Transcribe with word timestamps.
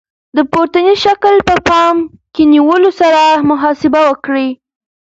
د 0.35 0.39
پورتني 0.51 0.95
شکل 1.05 1.35
په 1.47 1.55
پام 1.69 1.95
کې 2.33 2.43
نیولو 2.53 2.89
سره 3.01 3.21
محاسبه 3.49 4.01
وکړئ. 4.09 4.47